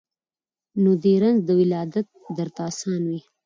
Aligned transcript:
نو 0.81 0.91
دي 1.03 1.13
رنځ 1.23 1.39
د 1.45 1.49
ولادت 1.61 2.07
درته 2.37 2.59
آسان 2.69 3.01
وي 3.09 3.19